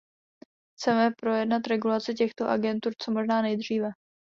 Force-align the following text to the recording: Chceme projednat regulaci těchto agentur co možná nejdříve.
Chceme 0.75 1.11
projednat 1.19 1.67
regulaci 1.67 2.13
těchto 2.13 2.47
agentur 2.49 2.93
co 2.99 3.11
možná 3.11 3.41
nejdříve. 3.41 3.91